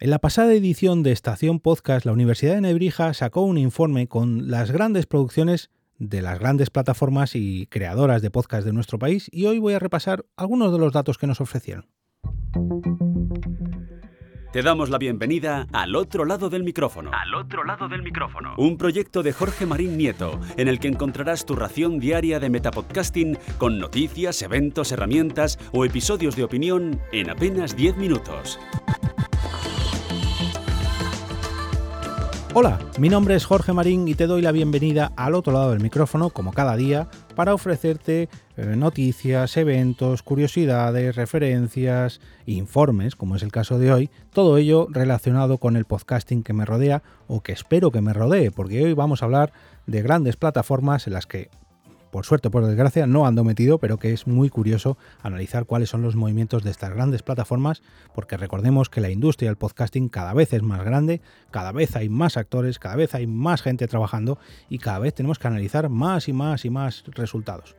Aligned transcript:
En 0.00 0.10
la 0.10 0.20
pasada 0.20 0.52
edición 0.52 1.02
de 1.02 1.10
Estación 1.10 1.58
Podcast, 1.58 2.06
la 2.06 2.12
Universidad 2.12 2.54
de 2.54 2.60
Nebrija 2.60 3.12
sacó 3.14 3.40
un 3.42 3.58
informe 3.58 4.06
con 4.06 4.48
las 4.48 4.70
grandes 4.70 5.06
producciones 5.06 5.70
de 5.98 6.22
las 6.22 6.38
grandes 6.38 6.70
plataformas 6.70 7.34
y 7.34 7.66
creadoras 7.66 8.22
de 8.22 8.30
podcast 8.30 8.64
de 8.64 8.72
nuestro 8.72 9.00
país 9.00 9.28
y 9.32 9.46
hoy 9.46 9.58
voy 9.58 9.74
a 9.74 9.80
repasar 9.80 10.24
algunos 10.36 10.72
de 10.72 10.78
los 10.78 10.92
datos 10.92 11.18
que 11.18 11.26
nos 11.26 11.40
ofrecieron. 11.40 11.88
Te 14.52 14.62
damos 14.62 14.88
la 14.88 14.98
bienvenida 14.98 15.66
al 15.72 15.96
otro 15.96 16.24
lado 16.24 16.48
del 16.48 16.62
micrófono. 16.62 17.10
Al 17.12 17.34
otro 17.34 17.64
lado 17.64 17.88
del 17.88 18.02
micrófono. 18.02 18.54
Un 18.56 18.78
proyecto 18.78 19.24
de 19.24 19.32
Jorge 19.32 19.66
Marín 19.66 19.98
Nieto, 19.98 20.40
en 20.56 20.68
el 20.68 20.78
que 20.78 20.86
encontrarás 20.86 21.44
tu 21.44 21.56
ración 21.56 21.98
diaria 21.98 22.38
de 22.38 22.50
metapodcasting 22.50 23.36
con 23.58 23.80
noticias, 23.80 24.42
eventos, 24.42 24.92
herramientas 24.92 25.58
o 25.72 25.84
episodios 25.84 26.36
de 26.36 26.44
opinión 26.44 27.00
en 27.10 27.30
apenas 27.30 27.74
10 27.76 27.96
minutos. 27.96 28.60
Hola, 32.60 32.76
mi 32.98 33.08
nombre 33.08 33.36
es 33.36 33.46
Jorge 33.46 33.72
Marín 33.72 34.08
y 34.08 34.16
te 34.16 34.26
doy 34.26 34.42
la 34.42 34.50
bienvenida 34.50 35.12
al 35.14 35.36
otro 35.36 35.52
lado 35.52 35.70
del 35.70 35.80
micrófono, 35.80 36.30
como 36.30 36.52
cada 36.52 36.74
día, 36.74 37.06
para 37.36 37.54
ofrecerte 37.54 38.28
eh, 38.56 38.74
noticias, 38.74 39.56
eventos, 39.56 40.24
curiosidades, 40.24 41.14
referencias, 41.14 42.20
informes, 42.46 43.14
como 43.14 43.36
es 43.36 43.44
el 43.44 43.52
caso 43.52 43.78
de 43.78 43.92
hoy, 43.92 44.10
todo 44.32 44.56
ello 44.56 44.88
relacionado 44.90 45.58
con 45.58 45.76
el 45.76 45.84
podcasting 45.84 46.42
que 46.42 46.52
me 46.52 46.64
rodea 46.64 47.04
o 47.28 47.42
que 47.42 47.52
espero 47.52 47.92
que 47.92 48.00
me 48.00 48.12
rodee, 48.12 48.50
porque 48.50 48.82
hoy 48.82 48.92
vamos 48.92 49.22
a 49.22 49.26
hablar 49.26 49.52
de 49.86 50.02
grandes 50.02 50.36
plataformas 50.36 51.06
en 51.06 51.12
las 51.12 51.26
que 51.26 51.50
por 52.10 52.26
suerte 52.26 52.48
o 52.48 52.50
por 52.50 52.66
desgracia, 52.66 53.06
no 53.06 53.26
ando 53.26 53.44
metido, 53.44 53.78
pero 53.78 53.98
que 53.98 54.12
es 54.12 54.26
muy 54.26 54.48
curioso 54.48 54.96
analizar 55.22 55.66
cuáles 55.66 55.90
son 55.90 56.02
los 56.02 56.16
movimientos 56.16 56.62
de 56.62 56.70
estas 56.70 56.94
grandes 56.94 57.22
plataformas, 57.22 57.82
porque 58.14 58.36
recordemos 58.36 58.88
que 58.88 59.00
la 59.00 59.10
industria 59.10 59.50
del 59.50 59.56
podcasting 59.56 60.08
cada 60.08 60.34
vez 60.34 60.52
es 60.52 60.62
más 60.62 60.84
grande, 60.84 61.20
cada 61.50 61.72
vez 61.72 61.96
hay 61.96 62.08
más 62.08 62.36
actores, 62.36 62.78
cada 62.78 62.96
vez 62.96 63.14
hay 63.14 63.26
más 63.26 63.62
gente 63.62 63.86
trabajando 63.86 64.38
y 64.68 64.78
cada 64.78 64.98
vez 64.98 65.14
tenemos 65.14 65.38
que 65.38 65.48
analizar 65.48 65.88
más 65.88 66.28
y 66.28 66.32
más 66.32 66.64
y 66.64 66.70
más 66.70 67.04
resultados. 67.08 67.74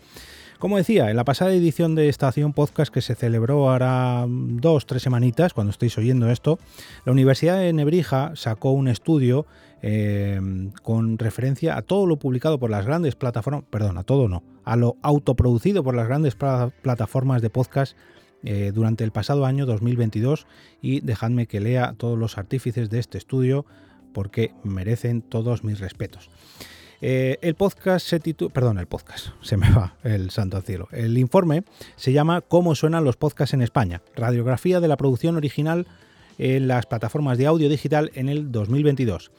Como 0.59 0.75
decía, 0.75 1.09
en 1.09 1.15
la 1.15 1.23
pasada 1.23 1.53
edición 1.53 1.95
de 1.95 2.09
Estación 2.09 2.51
Podcast 2.51 2.93
que 2.93 2.99
se 2.99 3.15
celebró 3.15 3.69
ahora 3.69 4.25
dos, 4.27 4.85
tres 4.85 5.01
semanitas, 5.01 5.53
cuando 5.53 5.71
estáis 5.71 5.97
oyendo 5.97 6.29
esto, 6.29 6.59
la 7.05 7.13
Universidad 7.13 7.59
de 7.59 7.71
Nebrija 7.71 8.33
sacó 8.35 8.71
un 8.71 8.89
estudio 8.89 9.45
eh, 9.81 10.39
con 10.83 11.17
referencia 11.17 11.77
a 11.77 11.81
todo 11.81 12.05
lo 12.05 12.17
publicado 12.17 12.59
por 12.59 12.69
las 12.69 12.85
grandes 12.85 13.15
plataformas, 13.15 13.63
perdón, 13.69 13.97
a 13.97 14.03
todo 14.03 14.27
no, 14.27 14.43
a 14.63 14.75
lo 14.75 14.97
autoproducido 15.01 15.83
por 15.83 15.95
las 15.95 16.07
grandes 16.07 16.35
plataformas 16.35 17.41
de 17.41 17.49
podcast 17.49 17.95
eh, 18.43 18.71
durante 18.73 19.03
el 19.03 19.11
pasado 19.11 19.45
año 19.45 19.65
2022 19.65 20.47
y 20.81 21.01
dejadme 21.01 21.47
que 21.47 21.59
lea 21.59 21.93
todos 21.97 22.17
los 22.17 22.37
artífices 22.37 22.89
de 22.89 22.99
este 22.99 23.17
estudio 23.17 23.65
porque 24.13 24.53
merecen 24.63 25.21
todos 25.21 25.63
mis 25.63 25.79
respetos. 25.79 26.29
Eh, 27.01 27.37
el 27.41 27.55
podcast 27.55 28.05
se 28.05 28.19
titula, 28.19 28.53
perdón, 28.53 28.77
el 28.77 28.87
podcast, 28.87 29.27
se 29.41 29.57
me 29.57 29.71
va 29.71 29.95
el 30.03 30.31
santo 30.31 30.57
al 30.57 30.63
cielo. 30.63 30.87
El 30.91 31.17
informe 31.17 31.63
se 31.95 32.11
llama 32.11 32.41
¿Cómo 32.41 32.75
suenan 32.75 33.03
los 33.03 33.17
podcasts 33.17 33.53
en 33.53 33.61
España? 33.61 34.01
Radiografía 34.15 34.79
de 34.79 34.87
la 34.87 34.97
producción 34.97 35.35
original 35.37 35.87
en 36.39 36.67
las 36.67 36.87
plataformas 36.87 37.37
de 37.37 37.45
audio 37.45 37.69
digital 37.69 38.11
en 38.15 38.29
el 38.29 38.51
2022 38.51 39.29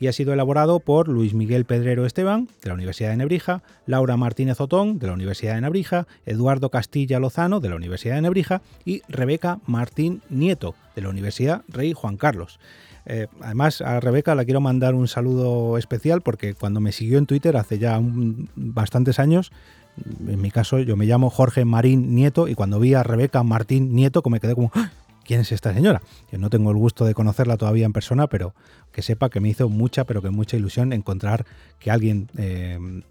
y 0.00 0.06
ha 0.06 0.12
sido 0.12 0.32
elaborado 0.32 0.80
por 0.80 1.08
Luis 1.08 1.34
Miguel 1.34 1.64
Pedrero 1.64 2.06
Esteban, 2.06 2.48
de 2.62 2.68
la 2.68 2.74
Universidad 2.74 3.10
de 3.10 3.16
Nebrija, 3.16 3.62
Laura 3.86 4.16
Martínez 4.16 4.60
Otón, 4.60 4.98
de 4.98 5.08
la 5.08 5.12
Universidad 5.12 5.54
de 5.54 5.60
Nebrija, 5.60 6.06
Eduardo 6.24 6.70
Castilla 6.70 7.18
Lozano, 7.18 7.60
de 7.60 7.68
la 7.68 7.76
Universidad 7.76 8.14
de 8.16 8.22
Nebrija, 8.22 8.62
y 8.84 9.02
Rebeca 9.08 9.58
Martín 9.66 10.22
Nieto, 10.30 10.74
de 10.94 11.02
la 11.02 11.08
Universidad 11.08 11.62
Rey 11.68 11.92
Juan 11.94 12.16
Carlos. 12.16 12.60
Eh, 13.06 13.26
además, 13.40 13.80
a 13.80 14.00
Rebeca 14.00 14.34
la 14.34 14.44
quiero 14.44 14.60
mandar 14.60 14.94
un 14.94 15.08
saludo 15.08 15.78
especial 15.78 16.20
porque 16.20 16.54
cuando 16.54 16.78
me 16.80 16.92
siguió 16.92 17.18
en 17.18 17.26
Twitter 17.26 17.56
hace 17.56 17.78
ya 17.78 17.98
bastantes 18.54 19.18
años, 19.18 19.50
en 20.28 20.40
mi 20.40 20.50
caso 20.50 20.78
yo 20.78 20.96
me 20.96 21.06
llamo 21.06 21.30
Jorge 21.30 21.64
Marín 21.64 22.14
Nieto 22.14 22.46
y 22.46 22.54
cuando 22.54 22.78
vi 22.78 22.94
a 22.94 23.02
Rebeca 23.02 23.42
Martín 23.42 23.94
Nieto 23.94 24.22
me 24.28 24.40
quedé 24.40 24.54
como, 24.54 24.70
¡Ah! 24.74 24.90
Quién 25.28 25.42
es 25.42 25.52
esta 25.52 25.74
señora. 25.74 26.00
Yo 26.32 26.38
no 26.38 26.48
tengo 26.48 26.70
el 26.70 26.78
gusto 26.78 27.04
de 27.04 27.12
conocerla 27.12 27.58
todavía 27.58 27.84
en 27.84 27.92
persona, 27.92 28.28
pero 28.28 28.54
que 28.90 29.02
sepa 29.02 29.28
que 29.28 29.40
me 29.40 29.50
hizo 29.50 29.68
mucha, 29.68 30.04
pero 30.04 30.22
que 30.22 30.30
mucha 30.30 30.56
ilusión 30.56 30.94
encontrar 30.94 31.44
que 31.78 31.90
alguien 31.90 32.30
eh, 32.38 33.02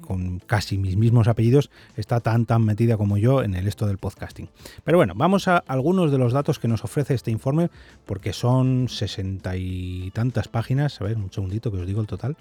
con 0.00 0.40
casi 0.40 0.76
mis 0.76 0.96
mismos 0.96 1.28
apellidos 1.28 1.70
está 1.96 2.18
tan 2.18 2.46
tan 2.46 2.64
metida 2.64 2.96
como 2.96 3.16
yo 3.16 3.44
en 3.44 3.54
el 3.54 3.68
esto 3.68 3.86
del 3.86 3.98
podcasting. 3.98 4.48
Pero 4.82 4.98
bueno, 4.98 5.14
vamos 5.14 5.46
a 5.46 5.58
algunos 5.58 6.10
de 6.10 6.18
los 6.18 6.32
datos 6.32 6.58
que 6.58 6.66
nos 6.66 6.82
ofrece 6.82 7.14
este 7.14 7.30
informe, 7.30 7.70
porque 8.06 8.32
son 8.32 8.88
sesenta 8.88 9.56
y 9.56 10.10
tantas 10.14 10.48
páginas. 10.48 11.00
A 11.00 11.04
ver, 11.04 11.16
un 11.16 11.32
segundito 11.32 11.70
que 11.70 11.78
os 11.78 11.86
digo 11.86 12.00
el 12.00 12.08
total. 12.08 12.36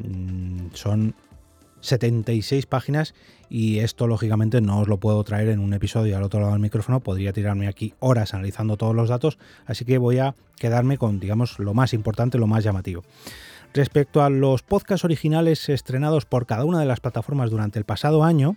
Mm, 0.00 0.66
son 0.74 1.14
76 1.80 2.66
páginas 2.66 3.14
y 3.50 3.78
esto 3.78 4.06
lógicamente 4.06 4.60
no 4.60 4.80
os 4.80 4.88
lo 4.88 4.98
puedo 4.98 5.22
traer 5.24 5.48
en 5.48 5.60
un 5.60 5.72
episodio 5.72 6.16
al 6.16 6.22
otro 6.22 6.40
lado 6.40 6.52
del 6.52 6.60
micrófono, 6.60 7.00
podría 7.00 7.32
tirarme 7.32 7.68
aquí 7.68 7.94
horas 8.00 8.34
analizando 8.34 8.76
todos 8.76 8.94
los 8.94 9.08
datos, 9.08 9.38
así 9.66 9.84
que 9.84 9.98
voy 9.98 10.18
a 10.18 10.34
quedarme 10.58 10.98
con 10.98 11.20
digamos 11.20 11.58
lo 11.58 11.74
más 11.74 11.94
importante, 11.94 12.38
lo 12.38 12.46
más 12.46 12.64
llamativo. 12.64 13.04
Respecto 13.74 14.22
a 14.22 14.30
los 14.30 14.62
podcasts 14.62 15.04
originales 15.04 15.68
estrenados 15.68 16.24
por 16.24 16.46
cada 16.46 16.64
una 16.64 16.80
de 16.80 16.86
las 16.86 17.00
plataformas 17.00 17.50
durante 17.50 17.78
el 17.78 17.84
pasado 17.84 18.24
año, 18.24 18.56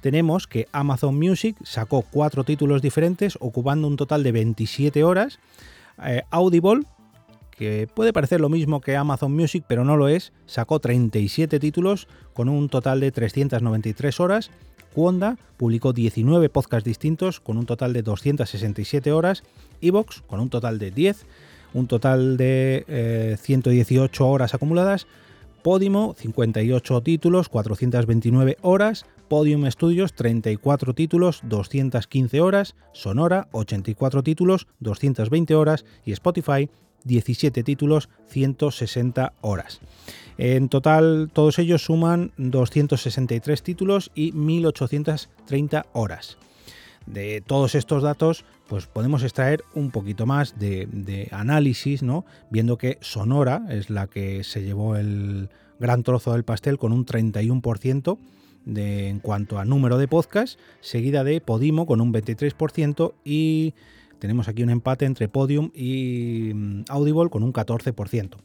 tenemos 0.00 0.46
que 0.46 0.68
Amazon 0.72 1.16
Music 1.16 1.56
sacó 1.62 2.02
cuatro 2.02 2.44
títulos 2.44 2.82
diferentes 2.82 3.36
ocupando 3.40 3.86
un 3.86 3.96
total 3.96 4.22
de 4.22 4.32
27 4.32 5.04
horas, 5.04 5.38
eh, 6.04 6.22
Audible 6.30 6.82
que 7.58 7.88
puede 7.92 8.12
parecer 8.12 8.40
lo 8.40 8.48
mismo 8.48 8.80
que 8.80 8.96
Amazon 8.96 9.34
Music, 9.34 9.64
pero 9.66 9.84
no 9.84 9.96
lo 9.96 10.06
es, 10.08 10.32
sacó 10.46 10.78
37 10.78 11.58
títulos 11.58 12.06
con 12.32 12.48
un 12.48 12.68
total 12.68 13.00
de 13.00 13.10
393 13.10 14.20
horas. 14.20 14.50
Quonda 14.94 15.36
publicó 15.56 15.92
19 15.92 16.48
podcasts 16.50 16.84
distintos 16.86 17.40
con 17.40 17.58
un 17.58 17.66
total 17.66 17.92
de 17.92 18.02
267 18.02 19.10
horas. 19.12 19.42
Evox 19.80 20.22
con 20.22 20.38
un 20.38 20.50
total 20.50 20.78
de 20.78 20.92
10, 20.92 21.26
un 21.74 21.88
total 21.88 22.36
de 22.36 23.36
118 23.40 24.24
eh, 24.24 24.26
horas 24.26 24.54
acumuladas. 24.54 25.08
Podimo, 25.62 26.14
58 26.16 27.00
títulos, 27.02 27.48
429 27.48 28.56
horas. 28.62 29.04
Podium 29.28 29.70
Studios, 29.70 30.14
34 30.14 30.94
títulos, 30.94 31.40
215 31.42 32.40
horas. 32.40 32.76
Sonora, 32.92 33.48
84 33.50 34.22
títulos, 34.22 34.68
220 34.78 35.54
horas. 35.54 35.84
Y 36.06 36.12
Spotify, 36.12 36.70
17 37.04 37.62
títulos, 37.62 38.08
160 38.28 39.32
horas. 39.40 39.80
En 40.38 40.68
total, 40.68 41.30
todos 41.32 41.58
ellos 41.58 41.84
suman 41.84 42.32
263 42.36 43.62
títulos 43.62 44.12
y 44.14 44.30
1830 44.32 45.86
horas. 45.92 46.38
De 47.06 47.40
todos 47.40 47.74
estos 47.74 48.02
datos, 48.02 48.44
pues 48.68 48.86
podemos 48.86 49.22
extraer 49.24 49.64
un 49.74 49.90
poquito 49.90 50.26
más 50.26 50.58
de, 50.58 51.28
análisis, 51.32 52.02
¿no? 52.02 52.24
Viendo 52.50 52.78
que 52.78 52.98
Sonora 53.00 53.62
es 53.70 53.90
la 53.90 54.06
que 54.06 54.44
se 54.44 54.62
llevó 54.62 54.94
el 54.94 55.48
gran 55.80 56.02
trozo 56.02 56.32
del 56.32 56.44
pastel 56.44 56.78
con 56.78 56.92
un 56.92 57.04
31%. 57.04 58.18
De, 58.64 59.08
en 59.08 59.20
cuanto 59.20 59.58
a 59.58 59.64
número 59.64 59.96
de 59.96 60.08
podcasts, 60.08 60.58
seguida 60.82 61.24
de 61.24 61.40
Podimo 61.40 61.86
con 61.86 62.02
un 62.02 62.12
23% 62.12 63.14
y 63.24 63.72
tenemos 64.18 64.48
aquí 64.48 64.62
un 64.62 64.70
empate 64.70 65.04
entre 65.04 65.28
Podium 65.28 65.70
y 65.74 66.52
mm, 66.54 66.84
Audible 66.88 67.30
con 67.30 67.42
un 67.42 67.52
14%. 67.52 68.36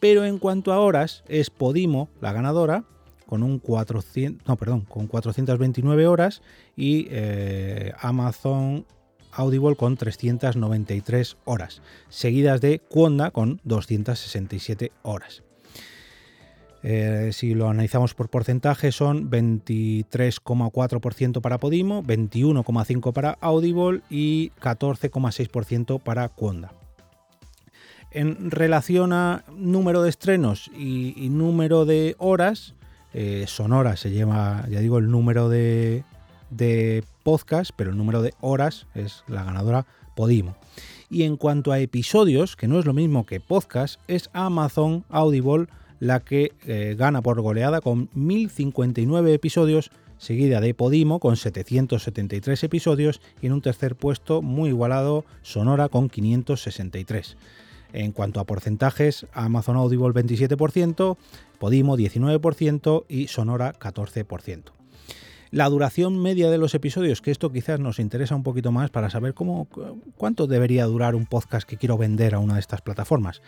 Pero 0.00 0.24
en 0.24 0.38
cuanto 0.38 0.72
a 0.72 0.80
horas, 0.80 1.24
es 1.28 1.50
Podimo 1.50 2.08
la 2.20 2.32
ganadora 2.32 2.84
con 3.26 3.42
un 3.42 3.58
400, 3.58 4.46
no, 4.46 4.56
perdón, 4.56 4.82
con 4.82 5.06
429 5.06 6.06
horas 6.06 6.42
y 6.76 7.08
eh, 7.10 7.92
Amazon 7.98 8.86
Audible 9.32 9.76
con 9.76 9.96
393 9.96 11.36
horas, 11.44 11.82
seguidas 12.08 12.60
de 12.60 12.78
Quonda 12.78 13.30
con 13.30 13.60
267 13.64 14.92
horas. 15.02 15.42
Eh, 16.88 17.30
si 17.32 17.54
lo 17.54 17.68
analizamos 17.68 18.14
por 18.14 18.28
porcentaje, 18.28 18.92
son 18.92 19.28
23,4% 19.28 21.40
para 21.40 21.58
Podimo, 21.58 22.04
21,5% 22.04 23.12
para 23.12 23.36
Audible 23.40 24.02
y 24.08 24.52
14,6% 24.60 26.00
para 26.00 26.28
Quonda. 26.28 26.70
En 28.12 28.52
relación 28.52 29.12
a 29.12 29.42
número 29.56 30.04
de 30.04 30.10
estrenos 30.10 30.70
y, 30.78 31.28
número 31.28 31.86
de 31.86 32.14
horas, 32.18 32.76
eh, 33.12 33.46
Sonora 33.48 33.96
se 33.96 34.12
lleva, 34.12 34.64
ya 34.70 34.78
digo, 34.78 34.98
el 34.98 35.10
número 35.10 35.48
de, 35.48 36.04
de 36.50 37.02
podcast, 37.24 37.72
pero 37.74 37.90
el 37.90 37.96
número 37.96 38.22
de 38.22 38.32
horas 38.40 38.86
es 38.94 39.24
la 39.26 39.42
ganadora 39.42 39.86
Podimo. 40.14 40.54
Y 41.10 41.24
en 41.24 41.36
cuanto 41.36 41.72
a 41.72 41.80
episodios, 41.80 42.54
que 42.54 42.68
no 42.68 42.78
es 42.78 42.84
lo 42.84 42.92
mismo 42.92 43.26
que 43.26 43.40
podcast, 43.40 44.00
es 44.06 44.30
Amazon 44.32 45.04
Audible 45.08 45.66
la 46.00 46.20
que 46.20 46.52
eh, 46.66 46.94
gana 46.98 47.22
por 47.22 47.40
goleada 47.40 47.80
con 47.80 48.08
1059 48.14 49.34
episodios, 49.34 49.90
seguida 50.18 50.60
de 50.60 50.74
Podimo 50.74 51.20
con 51.20 51.36
773 51.36 52.64
episodios 52.64 53.20
y 53.40 53.46
en 53.46 53.52
un 53.52 53.62
tercer 53.62 53.96
puesto 53.96 54.42
muy 54.42 54.70
igualado 54.70 55.24
Sonora 55.42 55.88
con 55.88 56.08
563. 56.08 57.36
En 57.92 58.12
cuanto 58.12 58.40
a 58.40 58.44
porcentajes, 58.44 59.26
Amazon 59.32 59.76
Audible 59.76 60.08
27%, 60.08 61.16
Podimo 61.58 61.96
19% 61.96 63.04
y 63.08 63.28
Sonora 63.28 63.72
14%. 63.78 64.75
La 65.50 65.68
duración 65.68 66.20
media 66.20 66.50
de 66.50 66.58
los 66.58 66.74
episodios, 66.74 67.22
que 67.22 67.30
esto 67.30 67.52
quizás 67.52 67.78
nos 67.78 68.00
interesa 68.00 68.34
un 68.34 68.42
poquito 68.42 68.72
más 68.72 68.90
para 68.90 69.10
saber 69.10 69.32
cómo, 69.32 69.68
cuánto 70.16 70.48
debería 70.48 70.86
durar 70.86 71.14
un 71.14 71.26
podcast 71.26 71.68
que 71.68 71.76
quiero 71.76 71.96
vender 71.96 72.34
a 72.34 72.40
una 72.40 72.54
de 72.54 72.60
estas 72.60 72.82
plataformas. 72.82 73.42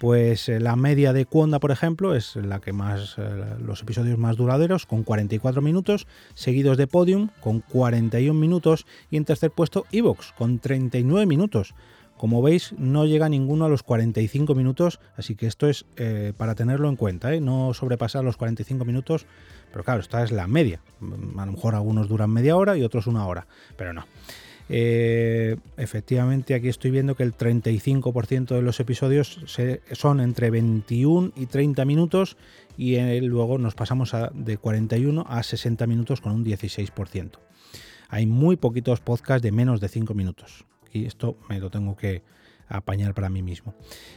Pues 0.00 0.48
eh, 0.48 0.58
la 0.58 0.74
media 0.74 1.12
de 1.12 1.26
Cuonda, 1.26 1.60
por 1.60 1.70
ejemplo, 1.70 2.16
es 2.16 2.34
la 2.34 2.60
que 2.60 2.72
más, 2.72 3.14
eh, 3.18 3.22
los 3.60 3.82
episodios 3.82 4.18
más 4.18 4.36
duraderos, 4.36 4.84
con 4.84 5.04
44 5.04 5.62
minutos, 5.62 6.08
seguidos 6.34 6.76
de 6.76 6.88
Podium, 6.88 7.28
con 7.40 7.60
41 7.60 8.38
minutos, 8.38 8.84
y 9.10 9.16
en 9.16 9.24
tercer 9.24 9.52
puesto 9.52 9.86
Evox, 9.92 10.32
con 10.32 10.58
39 10.58 11.24
minutos. 11.26 11.74
Como 12.16 12.42
veis, 12.42 12.74
no 12.78 13.06
llega 13.06 13.28
ninguno 13.28 13.64
a 13.64 13.68
los 13.68 13.82
45 13.82 14.54
minutos, 14.54 15.00
así 15.16 15.34
que 15.34 15.46
esto 15.46 15.68
es 15.68 15.84
eh, 15.96 16.32
para 16.36 16.54
tenerlo 16.54 16.88
en 16.88 16.96
cuenta, 16.96 17.30
no 17.40 17.74
sobrepasar 17.74 18.24
los 18.24 18.36
45 18.36 18.84
minutos, 18.84 19.26
pero 19.74 19.82
claro, 19.82 20.00
esta 20.00 20.22
es 20.22 20.30
la 20.30 20.46
media. 20.46 20.78
A 21.36 21.46
lo 21.46 21.50
mejor 21.50 21.74
algunos 21.74 22.08
duran 22.08 22.30
media 22.30 22.56
hora 22.56 22.76
y 22.76 22.84
otros 22.84 23.08
una 23.08 23.26
hora, 23.26 23.48
pero 23.76 23.92
no. 23.92 24.06
Eh, 24.68 25.56
efectivamente, 25.76 26.54
aquí 26.54 26.68
estoy 26.68 26.92
viendo 26.92 27.16
que 27.16 27.24
el 27.24 27.36
35% 27.36 28.54
de 28.54 28.62
los 28.62 28.78
episodios 28.78 29.40
son 29.90 30.20
entre 30.20 30.50
21 30.50 31.32
y 31.34 31.46
30 31.46 31.84
minutos 31.86 32.36
y 32.76 33.20
luego 33.22 33.58
nos 33.58 33.74
pasamos 33.74 34.12
de 34.32 34.58
41 34.58 35.26
a 35.28 35.42
60 35.42 35.88
minutos 35.88 36.20
con 36.20 36.30
un 36.30 36.44
16%. 36.44 37.32
Hay 38.10 38.26
muy 38.26 38.54
poquitos 38.54 39.00
podcasts 39.00 39.42
de 39.42 39.50
menos 39.50 39.80
de 39.80 39.88
5 39.88 40.14
minutos. 40.14 40.66
Y 40.92 41.06
esto 41.06 41.36
me 41.48 41.58
lo 41.58 41.70
tengo 41.70 41.96
que 41.96 42.22
apañar 42.68 43.14
para 43.14 43.28
mí 43.28 43.42
mismo. 43.42 43.74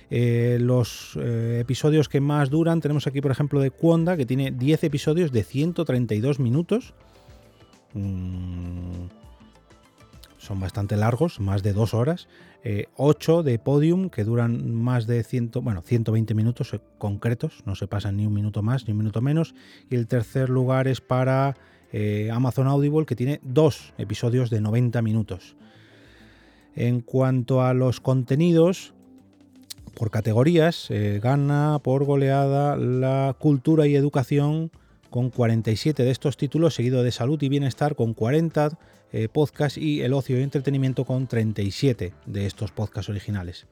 Eh, 0.10 0.58
los 0.60 1.18
eh, 1.20 1.60
episodios 1.62 2.10
que 2.10 2.22
más 2.22 2.50
duran, 2.50 2.82
tenemos 2.82 3.08
aquí 3.08 3.22
por 3.22 3.32
ejemplo 3.32 3.60
de 3.60 3.72
Quonda, 3.72 4.18
que 4.18 4.26
tiene 4.26 4.52
10 4.52 4.84
episodios 4.86 5.32
de 5.32 5.44
132 5.44 6.40
minutos. 6.40 6.94
Mm, 7.94 9.08
son 10.38 10.60
bastante 10.60 10.96
largos, 10.96 11.40
más 11.40 11.64
de 11.64 11.74
dos 11.74 11.94
horas. 11.94 12.28
8 12.96 13.40
eh, 13.40 13.44
de 13.44 13.60
Podium 13.60 14.10
que 14.10 14.24
duran 14.24 14.74
más 14.74 15.08
de 15.08 15.24
100, 15.24 15.52
bueno, 15.62 15.82
120 15.82 16.34
minutos 16.34 16.76
concretos, 16.98 17.64
no 17.66 17.76
se 17.76 17.88
pasan 17.88 18.18
ni 18.18 18.26
un 18.26 18.34
minuto 18.34 18.62
más 18.62 18.88
ni 18.88 18.92
un 18.92 18.98
minuto 18.98 19.22
menos. 19.22 19.56
Y 19.90 19.96
el 19.96 20.08
tercer 20.08 20.50
lugar 20.50 20.88
es 20.88 21.02
para 21.02 21.56
Amazon 22.32 22.68
Audible 22.68 23.06
que 23.06 23.16
tiene 23.16 23.40
dos 23.44 23.94
episodios 23.98 24.50
de 24.50 24.62
90 24.62 25.02
minutos. 25.02 25.56
En 26.78 27.02
cuanto 27.02 27.62
a 27.62 27.74
los 27.74 28.00
contenidos, 28.00 28.94
por 29.96 30.12
categorías, 30.12 30.88
gana 31.22 31.80
por 31.84 32.06
goleada 32.06 32.78
la 32.78 33.36
cultura 33.38 33.88
y 33.88 33.96
educación 33.96 34.72
con 35.10 35.30
47 35.30 36.04
de 36.04 36.12
estos 36.12 36.38
títulos, 36.38 36.76
seguido 36.76 37.04
de 37.04 37.12
salud 37.12 37.42
y 37.42 37.50
bienestar 37.50 37.96
con 37.96 38.14
40 38.14 38.78
eh, 39.14 39.30
podcasts 39.30 39.78
y 39.78 40.02
el 40.02 40.14
ocio 40.14 40.40
y 40.40 40.44
entretenimiento 40.44 41.06
con 41.06 41.28
37 41.28 42.14
de 42.26 42.46
estos 42.46 42.72
podcasts 42.72 43.10
originales. 43.10 43.66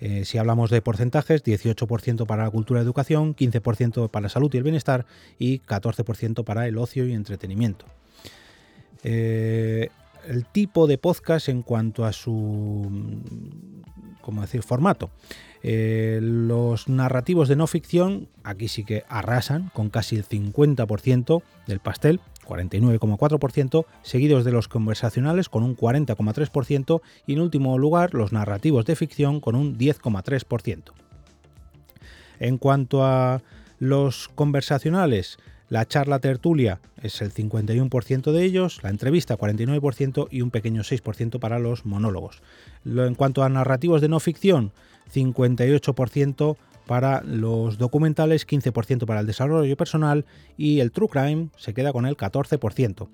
Eh, 0.00 0.24
si 0.24 0.38
hablamos 0.38 0.70
de 0.70 0.80
porcentajes, 0.82 1.44
18% 1.44 2.26
para 2.26 2.44
la 2.44 2.50
cultura 2.50 2.80
y 2.80 2.84
educación, 2.84 3.34
15% 3.34 4.10
para 4.10 4.24
la 4.24 4.28
salud 4.28 4.52
y 4.52 4.56
el 4.56 4.62
bienestar 4.62 5.06
y 5.38 5.60
14% 5.60 6.44
para 6.44 6.66
el 6.66 6.78
ocio 6.78 7.06
y 7.06 7.12
entretenimiento. 7.12 7.86
Eh, 9.04 9.90
el 10.28 10.44
tipo 10.44 10.86
de 10.86 10.98
podcast 10.98 11.48
en 11.48 11.62
cuanto 11.62 12.04
a 12.04 12.12
su 12.12 12.86
como 14.28 14.42
decir, 14.42 14.62
formato. 14.62 15.08
Eh, 15.62 16.18
los 16.22 16.86
narrativos 16.86 17.48
de 17.48 17.56
no 17.56 17.66
ficción, 17.66 18.28
aquí 18.44 18.68
sí 18.68 18.84
que 18.84 19.04
arrasan 19.08 19.70
con 19.72 19.88
casi 19.88 20.16
el 20.16 20.28
50% 20.28 21.42
del 21.66 21.80
pastel, 21.80 22.20
49,4%, 22.46 23.86
seguidos 24.02 24.44
de 24.44 24.52
los 24.52 24.68
conversacionales 24.68 25.48
con 25.48 25.62
un 25.62 25.74
40,3% 25.74 27.00
y 27.26 27.32
en 27.32 27.40
último 27.40 27.78
lugar 27.78 28.12
los 28.12 28.30
narrativos 28.30 28.84
de 28.84 28.96
ficción 28.96 29.40
con 29.40 29.54
un 29.54 29.78
10,3%. 29.78 30.92
En 32.38 32.58
cuanto 32.58 33.02
a 33.02 33.40
los 33.78 34.28
conversacionales, 34.28 35.38
la 35.68 35.86
charla 35.86 36.18
tertulia 36.18 36.80
es 37.02 37.20
el 37.20 37.32
51% 37.32 38.32
de 38.32 38.44
ellos, 38.44 38.82
la 38.82 38.90
entrevista 38.90 39.36
49% 39.36 40.28
y 40.30 40.40
un 40.40 40.50
pequeño 40.50 40.82
6% 40.82 41.38
para 41.38 41.58
los 41.58 41.84
monólogos. 41.84 42.42
En 42.86 43.14
cuanto 43.14 43.42
a 43.42 43.48
narrativos 43.50 44.00
de 44.00 44.08
no 44.08 44.18
ficción, 44.18 44.72
58% 45.12 46.56
para 46.86 47.22
los 47.22 47.76
documentales, 47.76 48.46
15% 48.46 49.04
para 49.04 49.20
el 49.20 49.26
desarrollo 49.26 49.76
personal 49.76 50.24
y 50.56 50.80
el 50.80 50.90
true 50.90 51.08
crime 51.08 51.50
se 51.58 51.74
queda 51.74 51.92
con 51.92 52.06
el 52.06 52.16
14%. 52.16 53.08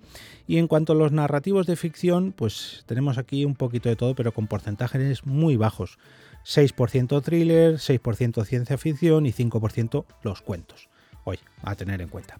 Y 0.47 0.59
en 0.59 0.69
cuanto 0.69 0.93
a 0.93 0.97
los 0.97 1.11
narrativos 1.11 1.67
de 1.67 1.75
ficción, 1.75 2.33
pues 2.33 2.85
tenemos 2.87 3.19
aquí 3.19 3.45
un 3.45 3.57
poquito 3.57 3.89
de 3.89 3.97
todo, 3.97 4.15
pero 4.15 4.31
con 4.31 4.47
porcentajes 4.47 5.27
muy 5.27 5.57
bajos. 5.57 5.99
6% 6.45 7.23
thriller, 7.23 7.75
6% 7.79 8.45
ciencia 8.45 8.79
ficción 8.79 9.27
y 9.27 9.33
5% 9.33 10.05
los 10.23 10.41
cuentos 10.41 10.89
hoy 11.25 11.39
a 11.63 11.75
tener 11.75 12.01
en 12.01 12.09
cuenta. 12.09 12.39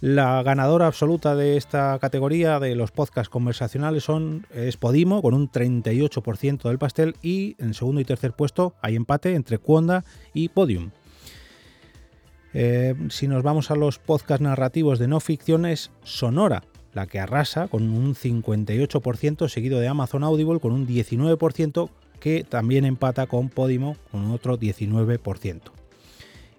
La 0.00 0.42
ganadora 0.42 0.86
absoluta 0.86 1.34
de 1.34 1.56
esta 1.56 1.98
categoría 1.98 2.60
de 2.60 2.74
los 2.74 2.90
podcasts 2.90 3.30
conversacionales 3.30 4.04
son 4.04 4.46
es 4.52 4.76
Podimo 4.76 5.22
con 5.22 5.32
un 5.32 5.50
38% 5.50 6.62
del 6.68 6.78
pastel 6.78 7.16
y 7.22 7.56
en 7.58 7.72
segundo 7.72 8.00
y 8.00 8.04
tercer 8.04 8.34
puesto 8.34 8.74
hay 8.82 8.96
empate 8.96 9.34
entre 9.34 9.58
Cuonda 9.58 10.04
y 10.34 10.48
Podium. 10.48 10.90
Eh, 12.52 12.94
si 13.10 13.28
nos 13.28 13.42
vamos 13.42 13.70
a 13.70 13.76
los 13.76 13.98
podcasts 13.98 14.42
narrativos 14.42 14.98
de 14.98 15.08
no 15.08 15.20
ficción 15.20 15.66
es 15.66 15.90
Sonora, 16.04 16.62
la 16.92 17.06
que 17.06 17.20
arrasa 17.20 17.68
con 17.68 17.90
un 17.90 18.14
58% 18.14 19.48
seguido 19.48 19.80
de 19.80 19.88
Amazon 19.88 20.24
Audible 20.24 20.60
con 20.60 20.72
un 20.72 20.86
19% 20.86 21.90
que 22.20 22.44
también 22.44 22.84
empata 22.84 23.26
con 23.26 23.50
Podimo 23.50 23.96
con 24.10 24.30
otro 24.30 24.58
19%. 24.58 25.85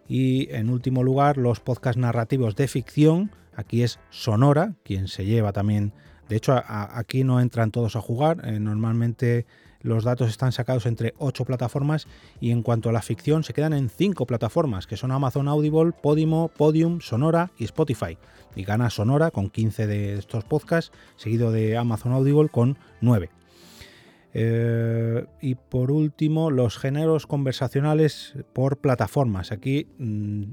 Y 0.08 0.50
en 0.54 0.70
último 0.70 1.04
lugar, 1.04 1.38
los 1.38 1.60
podcasts 1.60 2.00
narrativos 2.00 2.56
de 2.56 2.68
ficción. 2.68 3.32
Aquí 3.56 3.84
es 3.84 4.00
Sonora, 4.10 4.76
quien 4.84 5.08
se 5.08 5.26
lleva 5.26 5.52
también. 5.52 5.94
De 6.30 6.36
hecho, 6.36 6.62
aquí 6.68 7.24
no 7.24 7.40
entran 7.40 7.72
todos 7.72 7.96
a 7.96 8.02
jugar. 8.02 8.42
Eh, 8.46 8.60
normalmente 8.60 9.46
los 9.82 10.04
datos 10.04 10.30
están 10.30 10.52
sacados 10.52 10.86
entre 10.86 11.14
8 11.18 11.46
plataformas 11.46 12.08
y 12.40 12.52
en 12.52 12.64
cuanto 12.64 12.90
a 12.90 12.92
la 12.92 13.02
ficción 13.02 13.44
se 13.44 13.54
quedan 13.54 13.74
en 13.74 13.90
5 13.90 14.26
plataformas, 14.26 14.88
que 14.88 14.98
son 14.98 15.12
Amazon 15.12 15.48
Audible, 15.48 15.92
Podimo, 15.92 16.50
Podium, 16.50 17.00
Sonora 17.00 17.52
y 17.58 17.64
Spotify. 17.66 18.18
Y 18.56 18.64
gana 18.64 18.90
Sonora 18.90 19.32
con 19.32 19.50
15 19.50 19.88
de 19.88 20.18
estos 20.18 20.44
podcasts, 20.44 20.92
seguido 21.16 21.52
de 21.52 21.78
Amazon 21.78 22.12
Audible 22.12 22.50
con 22.50 22.78
9. 23.02 23.30
Eh, 24.34 25.26
y 25.42 25.56
por 25.56 25.92
último, 25.92 26.52
los 26.52 26.78
géneros 26.78 27.28
conversacionales 27.28 28.36
por 28.54 28.78
plataformas. 28.78 29.52
Aquí, 29.52 29.88
mm, 29.98 30.44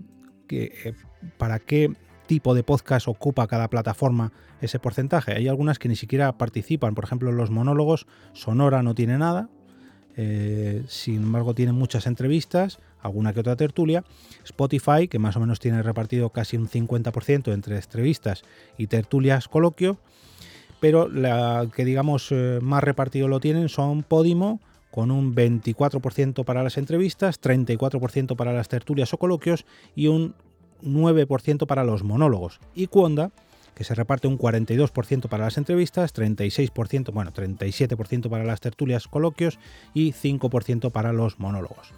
eh, 0.50 0.94
¿para 1.38 1.58
qué 1.58 1.92
tipo 2.26 2.54
de 2.54 2.62
podcast 2.62 3.08
ocupa 3.08 3.46
cada 3.46 3.68
plataforma 3.68 4.32
ese 4.60 4.78
porcentaje? 4.78 5.32
Hay 5.32 5.48
algunas 5.48 5.78
que 5.78 5.88
ni 5.88 5.96
siquiera 5.96 6.36
participan. 6.38 6.94
Por 6.94 7.04
ejemplo, 7.04 7.32
los 7.32 7.50
monólogos, 7.50 8.06
Sonora 8.32 8.82
no 8.82 8.94
tiene 8.94 9.18
nada. 9.18 9.50
Eh, 10.16 10.84
sin 10.86 11.16
embargo, 11.16 11.54
tiene 11.54 11.72
muchas 11.72 12.06
entrevistas, 12.06 12.78
alguna 13.00 13.32
que 13.32 13.40
otra 13.40 13.56
tertulia. 13.56 14.04
Spotify, 14.44 15.08
que 15.08 15.18
más 15.18 15.36
o 15.36 15.40
menos 15.40 15.58
tiene 15.58 15.82
repartido 15.82 16.30
casi 16.30 16.56
un 16.56 16.68
50% 16.68 17.52
entre 17.52 17.76
entrevistas 17.76 18.44
y 18.78 18.86
tertulias 18.86 19.48
coloquio 19.48 19.98
pero 20.84 21.08
la 21.08 21.66
que 21.74 21.82
digamos 21.82 22.28
eh, 22.30 22.58
más 22.60 22.84
repartido 22.84 23.26
lo 23.26 23.40
tienen 23.40 23.70
son 23.70 24.02
Podimo 24.02 24.60
con 24.90 25.10
un 25.10 25.34
24% 25.34 26.44
para 26.44 26.62
las 26.62 26.76
entrevistas, 26.76 27.40
34% 27.40 28.36
para 28.36 28.52
las 28.52 28.68
tertulias 28.68 29.14
o 29.14 29.16
coloquios 29.16 29.64
y 29.96 30.08
un 30.08 30.34
9% 30.82 31.66
para 31.66 31.84
los 31.84 32.02
monólogos. 32.02 32.60
Y 32.74 32.88
Cuonda, 32.88 33.30
que 33.74 33.82
se 33.82 33.94
reparte 33.94 34.28
un 34.28 34.38
42% 34.38 35.30
para 35.30 35.44
las 35.44 35.56
entrevistas, 35.56 36.14
36%, 36.14 37.14
bueno, 37.14 37.32
37% 37.32 38.28
para 38.28 38.44
las 38.44 38.60
tertulias, 38.60 39.08
coloquios 39.08 39.58
y 39.94 40.12
5% 40.12 40.92
para 40.92 41.14
los 41.14 41.38
monólogos. 41.38 41.94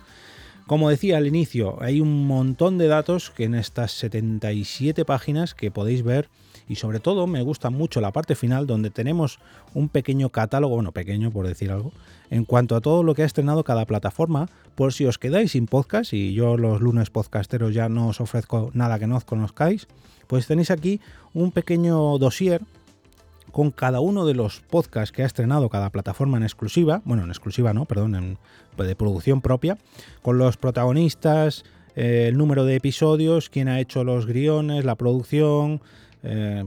Como 0.67 0.91
decía 0.91 1.17
al 1.17 1.29
inicio, 1.29 1.81
hay 1.81 2.01
un 2.01 2.27
montón 2.27 2.77
de 2.77 2.89
datos 2.89 3.31
que 3.31 3.45
en 3.45 3.55
estas 3.55 3.93
77 3.93 5.05
páginas 5.05 5.55
que 5.55 5.71
podéis 5.71 6.03
ver 6.03 6.29
y 6.69 6.75
sobre 6.75 6.99
todo 6.99 7.29
me 7.29 7.41
gusta 7.43 7.71
mucho 7.71 8.01
la 8.01 8.11
parte 8.11 8.35
final 8.35 8.67
donde 8.67 8.91
tenemos 8.91 9.39
un 9.75 9.89
pequeño 9.89 10.31
catálogo, 10.31 10.75
bueno, 10.75 10.91
pequeño 10.91 11.31
por 11.31 11.47
decir 11.47 11.71
algo, 11.71 11.93
en 12.31 12.45
cuanto 12.45 12.75
a 12.75 12.81
todo 12.81 13.05
lo 13.05 13.15
que 13.15 13.23
ha 13.23 13.27
estrenado 13.27 13.63
cada 13.63 13.85
plataforma, 13.85 14.49
por 14.75 14.93
si 14.93 15.07
os 15.07 15.19
quedáis 15.19 15.53
sin 15.53 15.69
podcast 15.69 16.13
y 16.13 16.35
yo 16.35 16.57
los 16.57 16.81
lunes 16.81 17.11
podcasteros 17.11 17.73
ya 17.73 17.89
no 17.89 18.09
os 18.09 18.21
ofrezco 18.21 18.73
nada 18.75 18.99
que 18.99 19.07
no 19.07 19.19
os 19.19 19.25
conozcáis, 19.25 19.87
pues 20.27 20.49
tenéis 20.49 20.73
aquí 20.73 21.01
un 21.33 21.53
pequeño 21.53 22.19
dossier 22.19 22.61
con 23.57 23.71
cada 23.71 24.01
uno 24.01 24.27
de 24.27 24.35
los 24.35 24.61
podcasts 24.61 25.13
que 25.13 25.23
ha 25.23 25.25
estrenado 25.25 25.71
cada 25.71 25.89
plataforma 25.89 26.37
en 26.37 26.43
exclusiva, 26.43 27.01
bueno, 27.07 27.25
en 27.25 27.31
exclusiva 27.31 27.73
no, 27.73 27.87
perdón, 27.87 28.37
de 28.77 28.97
producción 28.97 29.41
propia, 29.41 29.79
con 30.21 30.37
los 30.37 30.59
protagonistas, 30.59 31.65
eh, 31.95 32.27
el 32.29 32.37
número 32.37 32.67
de 32.67 32.77
episodios, 32.77 33.49
quién 33.49 33.69
ha 33.69 33.81
hecho 33.81 34.05
los 34.05 34.27
guiones, 34.27 34.85
la 34.85 34.95
producción, 34.95 35.81
eh, 36.23 36.67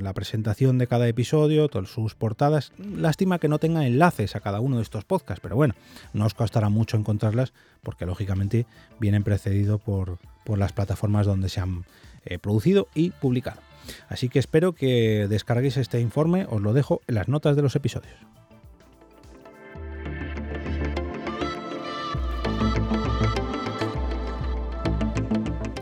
la 0.00 0.14
presentación 0.14 0.78
de 0.78 0.86
cada 0.86 1.06
episodio, 1.06 1.68
sus 1.84 2.14
portadas. 2.14 2.72
Lástima 2.78 3.38
que 3.38 3.48
no 3.48 3.58
tenga 3.58 3.86
enlaces 3.86 4.34
a 4.34 4.40
cada 4.40 4.60
uno 4.60 4.76
de 4.76 4.84
estos 4.84 5.04
podcasts, 5.04 5.42
pero 5.42 5.54
bueno, 5.54 5.74
no 6.14 6.24
os 6.24 6.32
costará 6.32 6.70
mucho 6.70 6.96
encontrarlas 6.96 7.52
porque 7.82 8.06
lógicamente 8.06 8.64
vienen 8.98 9.22
precedidos 9.22 9.82
por, 9.82 10.16
las 10.46 10.72
plataformas 10.72 11.26
donde 11.26 11.50
se 11.50 11.60
han 11.60 11.84
eh, 12.24 12.38
producido 12.38 12.88
y 12.94 13.10
publicado. 13.10 13.60
Así 14.08 14.28
que 14.28 14.38
espero 14.38 14.72
que 14.72 15.26
descarguéis 15.28 15.76
este 15.76 16.00
informe, 16.00 16.46
os 16.48 16.60
lo 16.60 16.72
dejo 16.72 17.00
en 17.06 17.16
las 17.16 17.28
notas 17.28 17.56
de 17.56 17.62
los 17.62 17.76
episodios. 17.76 18.16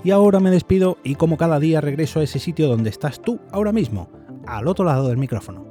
Y 0.02 0.12
ahora 0.12 0.40
me 0.40 0.50
despido 0.50 0.96
y 1.04 1.16
como 1.16 1.36
cada 1.36 1.60
día 1.60 1.80
regreso 1.82 2.20
a 2.20 2.22
ese 2.22 2.38
sitio 2.38 2.68
donde 2.68 2.88
estás 2.88 3.20
tú 3.20 3.38
ahora 3.52 3.70
mismo, 3.70 4.08
al 4.46 4.66
otro 4.66 4.84
lado 4.84 5.08
del 5.08 5.18
micrófono. 5.18 5.69